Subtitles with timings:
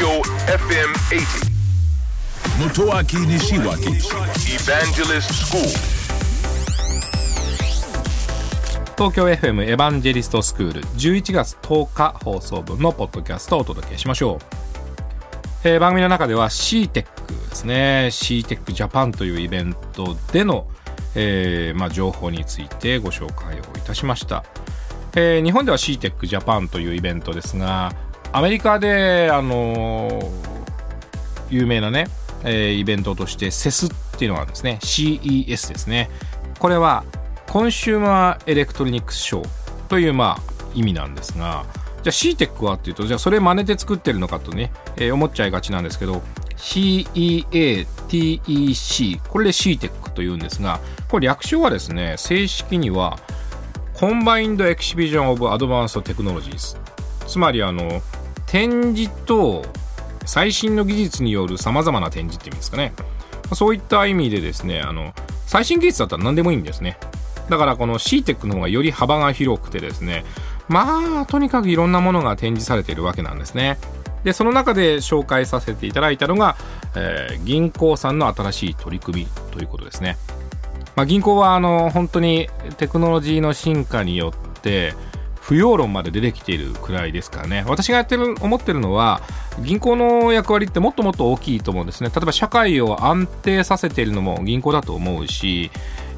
[0.00, 1.50] Tokyo FM 80.
[2.58, 4.00] Motoaki Nishiwaki
[4.48, 5.60] Evangelist School.
[8.96, 17.04] 東京 FM エヴァンジェリストスクール11月10日放送分のポッドキャストをお届けしましょう、えー番組の中では CTEC で
[17.54, 18.08] すね。
[18.10, 20.66] CTEC Japan というイベントでの、
[21.14, 24.44] えーまあ、情報についてご紹介をいたしました、
[25.14, 27.92] えー日本では CEATEC Japan というイベントですが
[28.32, 30.30] アメリカであの
[31.48, 32.06] 有名なね、
[32.44, 34.78] えーイベントとして CES っていうのがあるんですね。
[34.82, 36.08] CES ですね
[36.58, 37.04] これは
[37.48, 39.48] Consumer Electronics Show
[39.88, 40.42] というまあ
[40.74, 41.64] 意味なんですが
[42.02, 46.22] じゃあ CTEC はっていうとじゃあそれ真似て作ってるのかとね、えー思っちゃいがちなんですけど
[46.56, 47.86] CEATEC
[49.28, 53.18] これで CTEC というんですがこれ略称はですね正式には
[53.94, 56.76] Combined Exhibition of Advanced Technologies
[57.26, 58.00] つまりあの
[58.50, 59.64] 展示と
[60.26, 62.92] 最新の技術によるさまざまな展示って意味ですかね。
[63.54, 65.12] そういった意味でですねあの
[65.46, 66.98] 最新技術だったら何でもいいんですね。
[67.48, 70.24] だからこの CTEC の方がより幅が広くてですね
[70.68, 73.78] まあとにかくいろんなものが展示されているわけなんですね。
[74.24, 76.56] でその中で紹介させていただいたのが、
[76.96, 80.16] えー銀行さんの新しい取り組みということですね。
[80.96, 84.94] まあ、銀行はあの本当にテクノロジーの進化によって
[85.40, 87.64] 不要論まで出てきているくらいですからね。
[87.66, 89.20] 私がやってる思ってるのは
[89.62, 92.10] 銀行の役割ってもっともっと大きいと思うんですね。
[92.10, 95.70] 例えば社会を安定させているのも銀行だと思うし、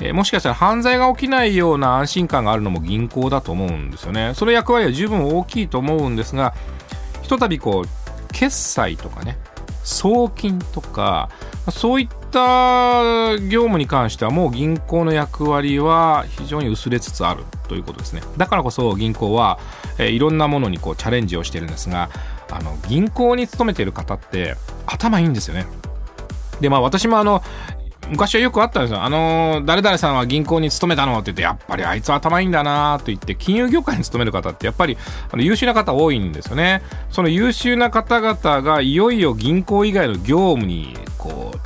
[0.00, 4.32] えもしかしたら犯罪が起きないような安心感があるのも銀行だと思うんですよね。
[4.34, 6.54] その役割は十分大きいと思うんですが
[7.22, 9.36] ひとたびこう決済とかね
[9.88, 11.30] 送金とか
[11.70, 18.22] そういった業務に関してはもう銀行の役割は非常に薄れつつあるということですね。
[18.36, 19.58] だからこそ銀行は、
[19.98, 22.10] えいろんなものにこうチャレンジをしてるんですが
[22.50, 25.66] あの銀行に勤めてる方って頭いいんですよね。
[26.60, 27.42] でまあ私もあの
[28.10, 29.02] 昔はよくあったんですよ。
[29.02, 34.96] あのー誰々さんは銀行に勤めたのって言って、やっぱりあいつ頭いいんだなと言って、金融業界に勤める方ってやっぱり
[35.30, 36.82] あの優秀な方多いんですよね。
[37.10, 41.58] その優秀な方々がいよいよ銀行以外の業務にこう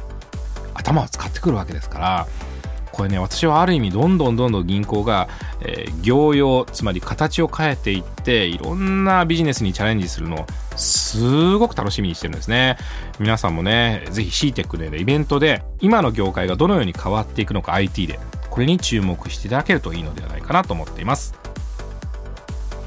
[0.74, 2.26] 頭を使ってくるわけですから、
[2.92, 5.28] これね、私はある意味どんどんどんどん銀行が、
[5.62, 12.76] えー業用、つまり形を変えていって、いろんなビジネスにチャレンジするのをすごく楽しみにしてるんですね。
[13.18, 18.18] 皆さんもね、ぜひ CTEC で、ね、イベントで今の業界がどのように変わっていくのか IT で、
[18.50, 21.34] これに注目していただけるといいのではないかなと思っています。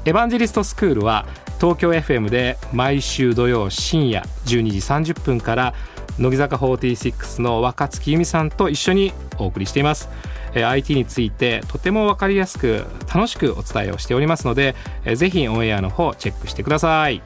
[0.04, 1.26] エヴァンジェリストスクールは
[1.60, 5.74] 東京 FM で毎週土曜深夜12時30分から
[6.18, 10.08] 乃木坂46の若月由美さんと一緒にお送りしています。
[10.54, 12.84] えー IT についてとても分かりやすく
[13.14, 14.74] 楽しくお伝えをしておりますので、
[15.04, 17.22] えーぜひオンエアの方チェックしてください。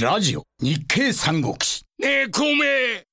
[0.00, 2.62] ラジオ日経三国志ねえ、孔明、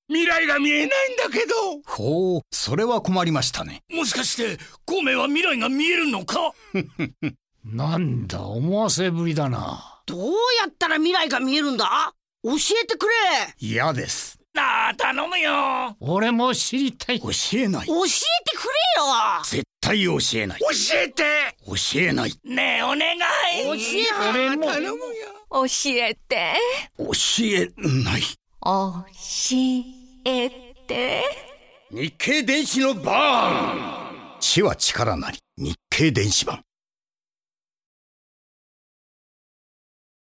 [0.07, 1.53] 未来が見えないんだけど。
[1.85, 6.53] ほうそれは困りましたねもしかして、孔明は未来が見えるのか？
[7.69, 10.01] なんだ思わせぶりだな。
[10.05, 12.13] どうやったら未来が見えるんだ？
[12.43, 12.51] 教
[12.81, 13.11] えてくれ。
[13.59, 14.39] 嫌です。
[14.53, 15.97] なあ、頼むよ。
[15.99, 17.19] 俺も知りたい。
[17.19, 17.87] 教えない。
[17.87, 19.05] 教えてくれよ。
[19.43, 20.59] 絶対教えない。
[20.59, 21.23] 教えて。
[21.65, 22.33] 教えない。
[22.45, 23.19] ねえ、お願い。
[23.65, 24.65] 教え俺も。
[24.65, 24.99] 頼むよ。
[25.51, 26.53] 教えて。
[26.97, 27.05] 教
[27.43, 28.21] えない。
[28.63, 29.03] 教
[30.25, 30.49] え
[30.87, 31.23] て。
[31.91, 34.39] 日経電子のバーン。
[34.39, 35.39] 知は力なり。
[35.57, 36.61] 日経電子版